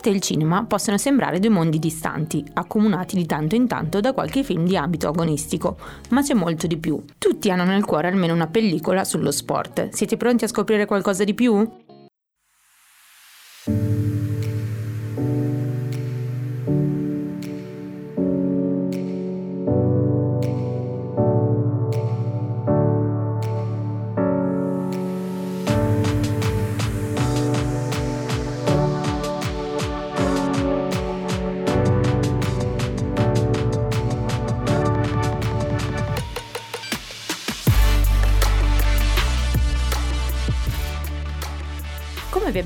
[0.00, 4.14] Sport e il cinema possono sembrare due mondi distanti, accomunati di tanto in tanto da
[4.14, 5.76] qualche film di abito agonistico,
[6.10, 7.02] ma c'è molto di più.
[7.18, 9.90] Tutti hanno nel cuore almeno una pellicola sullo sport.
[9.90, 11.68] Siete pronti a scoprire qualcosa di più?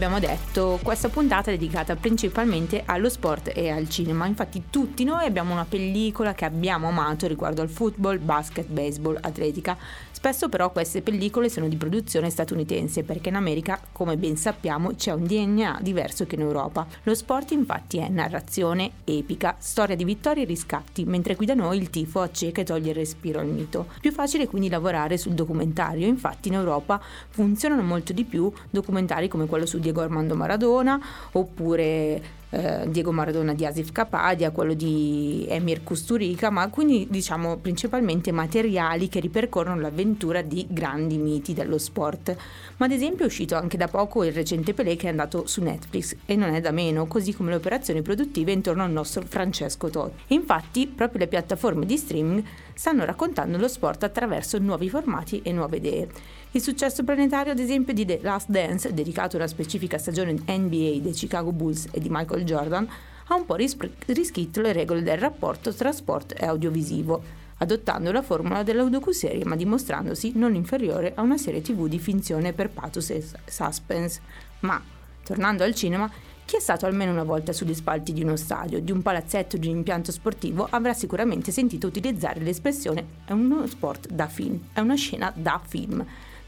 [0.05, 4.27] Abbiamo detto, questa puntata è dedicata principalmente allo sport e al cinema.
[4.27, 9.77] Infatti tutti noi abbiamo una pellicola che abbiamo amato riguardo al football, basket, baseball, atletica.
[10.25, 15.13] Spesso però queste pellicole sono di produzione statunitense perché in America, come ben sappiamo, c'è
[15.13, 16.87] un DNA diverso che in Europa.
[17.03, 21.77] Lo sport infatti è narrazione, epica, storia di vittorie e riscatti, mentre qui da noi
[21.77, 23.89] il tifo acceca e toglie il respiro al mito.
[24.01, 29.45] Più facile quindi lavorare sul documentario, infatti in Europa funzionano molto di più documentari come
[29.45, 30.99] quello su Diego Armando Maradona
[31.33, 32.23] oppure
[32.55, 39.09] eh, Diego Maradona di Asif Kapadia, quello di Emir Kusturica, ma quindi diciamo principalmente materiali
[39.09, 42.37] che ripercorrono l'avventura di grandi miti dello sport.
[42.77, 45.63] Ma ad esempio è uscito anche da poco il recente Pelé che è andato su
[45.63, 49.89] Netflix e non è da meno, così come le operazioni produttive intorno al nostro Francesco
[49.89, 50.35] Totti.
[50.35, 55.79] Infatti proprio le piattaforme di streaming stanno raccontando lo sport attraverso nuovi formati e nuove
[55.79, 56.09] idee.
[56.55, 60.99] Il successo planetario, ad esempio, di The Last Dance, dedicato a una specifica stagione NBA
[61.01, 62.89] dei Chicago Bulls e di Michael Jordan,
[63.29, 67.23] ha un po' riscritto le regole del rapporto tra sport e audiovisivo,
[67.59, 72.71] adottando la formula dell'audocuserie ma dimostrandosi non inferiore a una serie tv di finzione per
[72.71, 74.21] pathos e suspense.
[74.61, 74.83] Ma,
[75.25, 76.11] tornando al cinema,
[76.45, 79.69] chi è stato almeno una volta sugli spalti di uno stadio, di un palazzetto, di
[79.69, 84.97] un impianto sportivo avrà sicuramente sentito utilizzare l'espressione è uno sport da film, è una
[84.97, 86.05] scena da film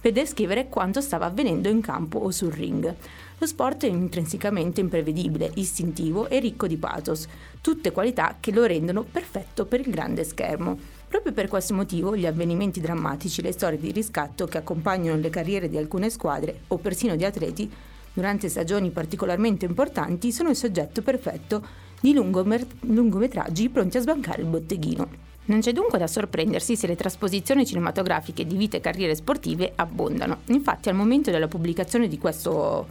[0.06, 2.94] per descrivere quanto stava avvenendo in campo o sul ring.
[3.38, 7.26] Lo sport è intrinsecamente imprevedibile, istintivo e ricco di pathos,
[7.60, 10.78] tutte qualità che lo rendono perfetto per il grande schermo.
[11.08, 15.68] Proprio per questo motivo gli avvenimenti drammatici, le storie di riscatto che accompagnano le carriere
[15.68, 17.68] di alcune squadre o persino di atleti
[18.12, 21.66] durante stagioni particolarmente importanti sono il soggetto perfetto
[22.00, 25.25] di lungometraggi pronti a sbancare il botteghino.
[25.46, 30.38] Non c'è dunque da sorprendersi se le trasposizioni cinematografiche di vite e carriere sportive abbondano.
[30.46, 32.86] Infatti al momento della pubblicazione di questo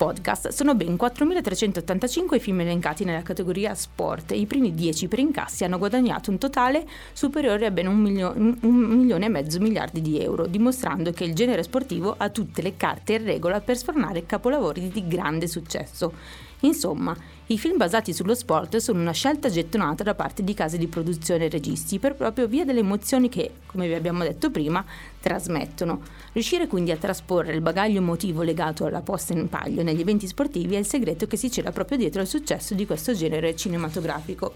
[0.00, 5.18] podcast sono ben 4.385 i film elencati nella categoria sport e i primi 10 per
[5.18, 10.00] incassi hanno guadagnato un totale superiore a ben un, milio- un milione e mezzo miliardi
[10.00, 14.24] di euro, dimostrando che il genere sportivo ha tutte le carte in regola per sfornare
[14.24, 16.14] capolavori di grande successo.
[16.60, 17.16] Insomma,
[17.46, 21.46] i film basati sullo sport sono una scelta gettonata da parte di case di produzione
[21.46, 24.84] e registi per proprio via delle emozioni che, come vi abbiamo detto prima,
[25.20, 26.00] trasmettono.
[26.32, 30.74] Riuscire quindi a trasporre il bagaglio emotivo legato alla posta in paglio negli eventi sportivi
[30.74, 34.52] è il segreto che si cela proprio dietro al successo di questo genere cinematografico.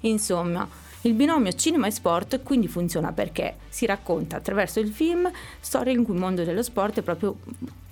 [0.00, 0.66] Insomma,
[1.02, 5.30] il binomio cinema e sport quindi funziona perché si racconta attraverso il film
[5.60, 7.36] storie in cui il mondo dello sport è proprio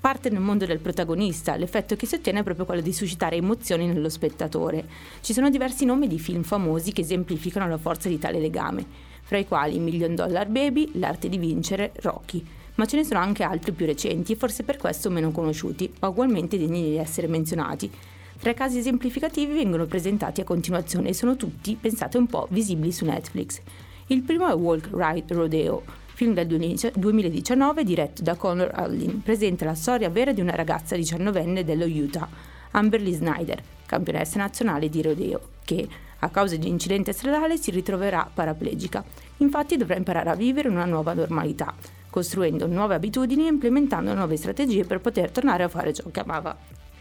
[0.07, 3.89] parte nel mondo del protagonista, l'effetto che si ottiene è proprio quello di suscitare emozioni
[3.89, 4.87] nello spettatore.
[5.21, 8.87] Ci sono diversi nomi di film famosi che esemplificano la forza di tale legame,
[9.25, 12.41] fra i quali Million Dollar Baby, L'arte di vincere, Rocky.
[12.77, 16.07] Ma ce ne sono anche altri più recenti e forse per questo meno conosciuti, ma
[16.07, 17.91] ugualmente degni di essere menzionati.
[18.39, 23.05] Tre casi esemplificativi vengono presentati a continuazione e sono tutti, pensate un po', visibili su
[23.05, 23.61] Netflix.
[24.07, 25.83] Il primo è Walk Ride Rodeo,
[26.17, 29.21] film del 2019 diretto da Connor Allin.
[29.21, 32.27] Presenta la storia vera di una ragazza diciannovenne dello Utah,
[32.71, 35.87] Amberly Snyder, campionessa nazionale di rodeo, che
[36.19, 39.05] a causa di un incidente stradale si ritroverà paraplegica.
[39.39, 41.75] Infatti dovrà imparare a vivere una nuova normalità,
[42.09, 46.57] costruendo nuove abitudini e implementando nuove strategie per poter tornare a fare ciò che amava.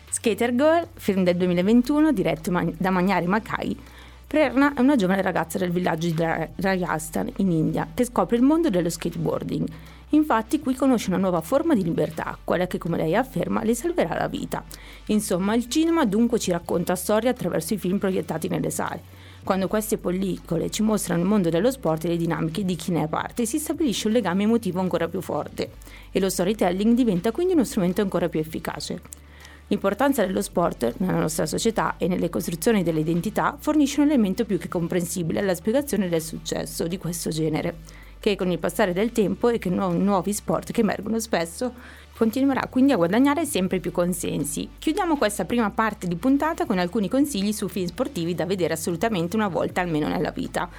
[0.10, 3.78] Skater Girl, film del 2021 diretto da Magnari Makai.
[4.28, 6.16] Prerna è una giovane ragazza del villaggio di
[6.56, 9.68] Rajasthan in India che scopre il mondo dello skateboarding.
[10.10, 14.18] Infatti qui conosce una nuova forma di libertà, quella che come lei afferma le salverà
[14.18, 14.64] la vita.
[15.08, 19.02] Insomma, il cinema dunque ci racconta storie attraverso i film proiettati nelle sale.
[19.44, 23.04] Quando queste pellicole ci mostrano il mondo dello sport e le dinamiche di chi ne
[23.04, 25.74] è parte, si stabilisce un legame emotivo ancora più forte
[26.12, 29.25] e lo storytelling diventa quindi uno strumento ancora più efficace.
[29.68, 34.60] L'importanza dello sport nella nostra società e nelle costruzioni delle identità fornisce un elemento più
[34.60, 37.78] che comprensibile alla spiegazione del successo di questo genere,
[38.20, 41.74] che con il passare del tempo e con nuovi sport che emergono spesso
[42.16, 44.70] continuerà quindi a guadagnare sempre più consensi.
[44.78, 49.36] Chiudiamo questa prima parte di puntata con alcuni consigli su film sportivi da vedere assolutamente
[49.36, 50.70] una volta almeno nella vita.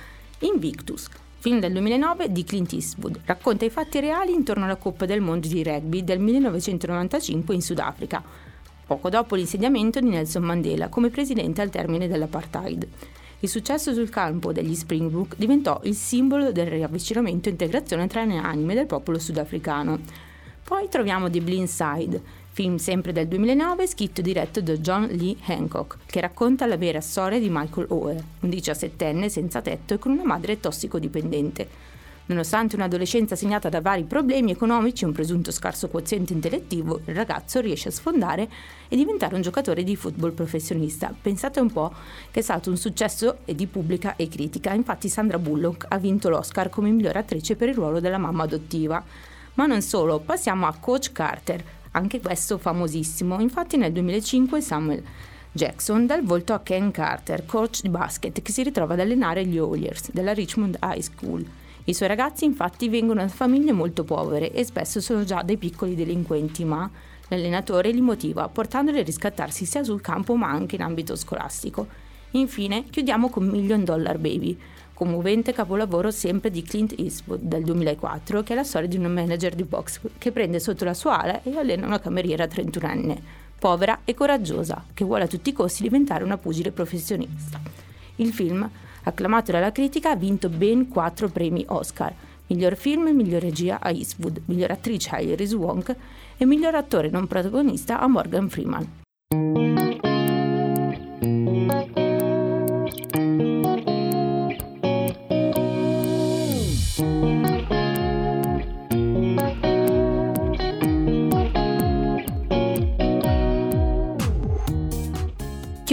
[0.41, 5.21] Invictus, film del 2009 di Clint Eastwood, racconta i fatti reali intorno alla Coppa del
[5.21, 8.23] Mondo di rugby del 1995 in Sudafrica,
[8.87, 12.87] poco dopo l'insediamento di Nelson Mandela come presidente al termine dell'apartheid.
[13.41, 18.37] Il successo sul campo degli Springbok diventò il simbolo del riavvicinamento e integrazione tra le
[18.37, 19.99] anime del popolo sudafricano.
[20.65, 25.37] Poi troviamo The Blind Side, film sempre del 2009 scritto e diretto da John Lee
[25.47, 30.13] Hancock, che racconta la vera storia di Michael Oher, un diciassettenne senza tetto e con
[30.13, 31.96] una madre tossicodipendente.
[32.29, 37.61] Nonostante un'adolescenza segnata da vari problemi economici e un presunto scarso quoziente intellettivo, il ragazzo
[37.61, 38.49] riesce a sfondare
[38.89, 41.15] e diventare un giocatore di football professionista.
[41.21, 41.93] Pensate un po'
[42.33, 44.73] che è stato un successo di pubblica e critica.
[44.73, 49.05] Infatti Sandra Bullock ha vinto l'Oscar come miglior attrice per il ruolo della mamma adottiva.
[49.55, 51.63] Ma non solo, passiamo a Coach Carter,
[51.93, 53.41] anche questo famosissimo.
[53.41, 55.03] Infatti nel 2005 Samuel
[55.53, 59.47] Jackson dà il volto a Ken Carter, coach di basket che si ritrova ad allenare
[59.47, 61.47] gli Oilers della Richmond High School.
[61.89, 65.95] I suoi ragazzi infatti vengono da famiglie molto povere e spesso sono già dei piccoli
[65.95, 66.91] delinquenti, ma
[67.29, 71.87] l'allenatore li motiva portandoli a riscattarsi sia sul campo ma anche in ambito scolastico.
[72.33, 74.59] Infine chiudiamo con Million Dollar Baby,
[74.95, 79.55] commovente capolavoro sempre di Clint Eastwood del 2004, che è la storia di un manager
[79.55, 83.17] di box che prende sotto la sua ala e allena una cameriera 31enne,
[83.61, 87.61] povera e coraggiosa, che vuole a tutti i costi diventare una pugile professionista.
[88.17, 88.69] Il film
[89.09, 92.13] Acclamato dalla critica, ha vinto ben quattro premi Oscar.
[92.49, 95.97] Miglior film miglior regia a Eastwood, miglior attrice a Iris Wong
[96.37, 99.86] e miglior attore non protagonista a Morgan Freeman.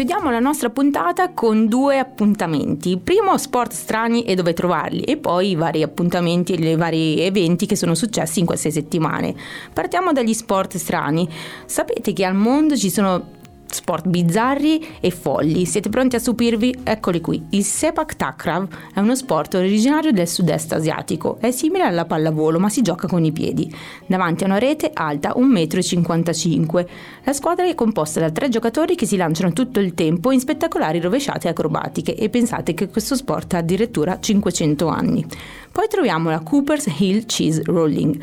[0.06, 3.00] Chiudiamo la nostra puntata con due appuntamenti.
[3.02, 7.66] Primo, sport strani e dove trovarli, e poi i vari appuntamenti e i vari eventi
[7.66, 9.34] che sono successi in queste settimane.
[9.72, 11.26] Partiamo dagli sport strani.
[11.64, 13.28] Sapete che al mondo ci sono
[13.74, 15.66] sport bizzarri e folli.
[15.66, 16.82] Siete pronti a stupirvi?
[16.84, 17.44] Eccoli qui.
[17.50, 21.38] Il Sepak Takrav è uno sport originario del sud-est asiatico.
[21.40, 23.74] È simile alla pallavolo, ma si gioca con i piedi.
[24.06, 26.86] Davanti a una rete alta 1,55 m.
[27.24, 31.00] La squadra è composta da tre giocatori che si lanciano tutto il tempo in spettacolari
[31.00, 35.26] rovesciate acrobatiche e pensate che questo sport ha addirittura 500 anni.
[35.72, 38.22] Poi troviamo la Cooper's Hill Cheese Rolling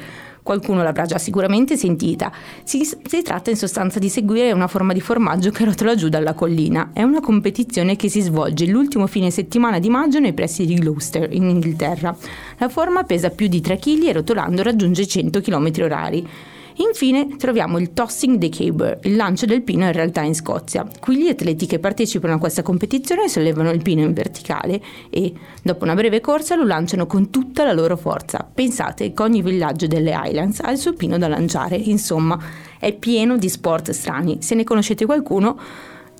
[0.51, 2.33] qualcuno l'avrà già sicuramente sentita.
[2.65, 6.35] Si, si, tratta in sostanza di seguire una forma di formaggio che rotola giù dalla
[6.35, 6.91] collina.
[6.93, 11.33] È una competizione che si svolge l'ultimo fine settimana di maggio nei pressi di Gloucester,
[11.33, 12.17] in Inghilterra.
[12.59, 16.29] La forma pesa più di 3 kg e rotolando raggiunge 100 km orari.
[16.77, 20.87] Infine troviamo il tossing the caber, il lancio del pino in realtà in Scozia.
[20.99, 24.81] Qui gli atleti che partecipano a questa competizione sollevano il pino in verticale
[25.11, 25.33] e,
[25.63, 28.49] dopo una breve corsa, lo lanciano con tutta la loro forza.
[28.53, 32.39] Pensate che ogni villaggio delle Highlands ha il suo pino da lanciare, insomma,
[32.79, 34.39] è pieno di sport strani.
[34.41, 35.59] Se ne conoscete qualcuno,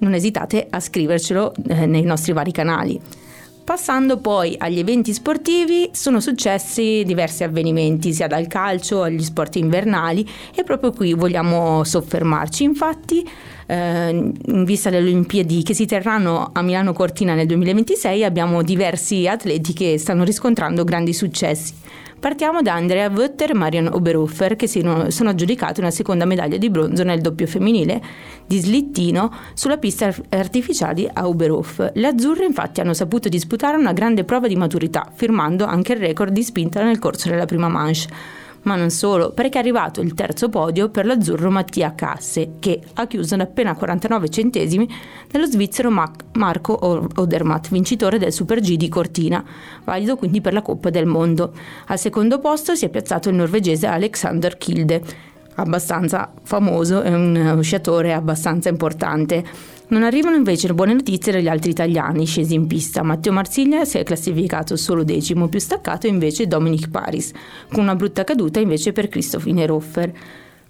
[0.01, 3.01] non esitate a scrivercelo eh, nei nostri vari canali.
[3.65, 10.29] Passando poi agli eventi sportivi, sono successi diversi avvenimenti, sia dal calcio agli sport invernali
[10.55, 12.65] e proprio qui vogliamo soffermarci.
[12.65, 13.25] Infatti,
[13.67, 19.29] eh, in vista delle Olimpiadi che si terranno a Milano Cortina nel 2026, abbiamo diversi
[19.29, 21.75] atleti che stanno riscontrando grandi successi.
[22.21, 26.69] Partiamo da Andrea Wötter e Marion Oberhofer che sono, sono aggiudicati una seconda medaglia di
[26.69, 27.99] bronzo nel doppio femminile
[28.47, 31.93] di slittino sulla pista artificiale a Oberhof.
[31.95, 36.31] Le azzurre infatti hanno saputo disputare una grande prova di maturità, firmando anche il record
[36.31, 40.49] di spinta nel corso della prima manche ma non solo, perché è arrivato il terzo
[40.49, 44.89] podio per l'azzurro Mattia Casse, che ha chiuso ad appena 49 centesimi
[45.31, 49.43] dello svizzero Marco Odermatt, vincitore del Super G di Cortina,
[49.85, 51.53] valido quindi per la Coppa del Mondo.
[51.87, 55.03] Al secondo posto si è piazzato il norvegese Alexander Kilde,
[55.55, 59.79] abbastanza famoso, è un sciatore abbastanza importante.
[59.91, 63.03] Non arrivano invece buone notizie dagli altri italiani scesi in pista.
[63.03, 67.33] Matteo Marsiglia si è classificato solo decimo, più staccato invece Dominic Paris,
[67.73, 70.13] con una brutta caduta invece per Christophe Roffer.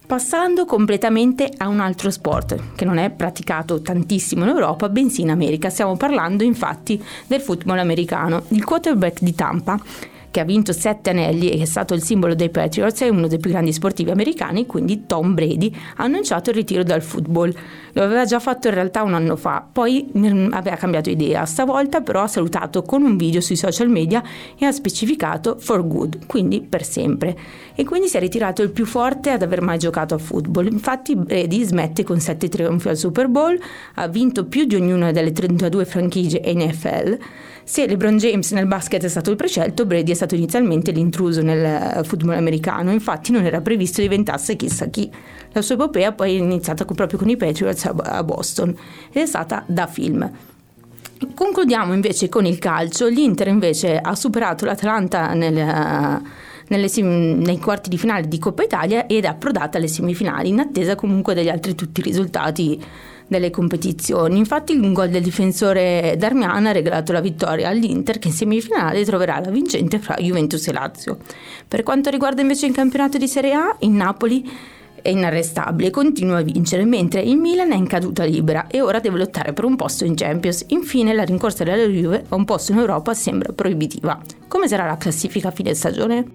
[0.07, 5.31] Passando completamente a un altro sport che non è praticato tantissimo in Europa, bensì in
[5.31, 5.69] America.
[5.69, 8.45] Stiamo parlando infatti del football americano.
[8.49, 9.79] Il quarterback di Tampa
[10.31, 13.27] che ha vinto sette anelli e che è stato il simbolo dei Patriots, è uno
[13.27, 17.53] dei più grandi sportivi americani, quindi Tom Brady ha annunciato il ritiro dal football.
[17.93, 21.45] Lo aveva già fatto in realtà un anno fa, poi mm, aveva cambiato idea.
[21.45, 24.23] Stavolta però ha salutato con un video sui social media
[24.57, 27.37] e ha specificato for good, quindi per sempre.
[27.75, 30.67] E quindi si è ritirato il più forte ad aver mai giocato a football.
[30.71, 33.59] Infatti Brady smette con sette trionfi al Super Bowl,
[33.95, 37.19] ha vinto più di ognuna delle 32 franchigie NFL
[37.71, 41.65] se LeBron James nel basket è stato il prescelto, Brady è stato inizialmente l'intruso nel
[41.65, 45.09] eh, football americano, infatti non era previsto diventasse chissà chi.
[45.53, 48.71] La sua epopea poi è iniziata proprio con i Patriots a Boston
[49.13, 50.29] ed è stata da film.
[51.33, 56.21] Concludiamo invece con il calcio, l'Inter invece ha superato l'Atalanta nel, eh,
[56.67, 60.97] nelle, nei quarti di finale di Coppa Italia ed è approdata alle semifinali, in attesa
[60.97, 62.83] comunque degli altri tutti risultati
[63.31, 64.39] delle competizioni.
[64.39, 69.39] Infatti il gol del difensore Darmian ha regalato la vittoria all'Inter che in semifinale troverà
[69.39, 71.19] la vincente fra Juventus e Lazio.
[71.67, 74.51] Per quanto riguarda invece il campionato di Serie A, il Napoli
[75.01, 78.99] è inarrestabile e continua a vincere, mentre il Milan è in caduta libera e ora
[78.99, 80.65] deve lottare per un posto in Champions.
[80.69, 84.21] Infine la rincorsa della Juve a un posto in Europa sembra proibitiva.
[84.49, 86.31] Come sarà la classifica a fine stagione?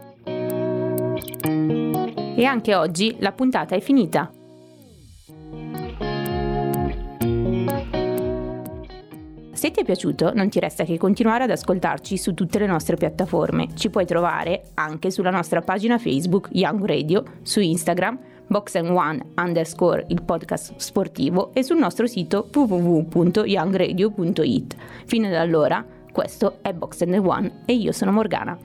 [2.38, 4.32] E anche oggi la puntata è finita.
[9.65, 12.98] Se ti è piaciuto, non ti resta che continuare ad ascoltarci su tutte le nostre
[12.98, 13.69] piattaforme.
[13.74, 20.05] Ci puoi trovare anche sulla nostra pagina Facebook Young Radio, su Instagram, Box One underscore
[20.10, 24.75] il podcast sportivo e sul nostro sito www.youngradio.it.
[25.05, 28.55] Fino ad allora, questo è Box One e io sono Morgana.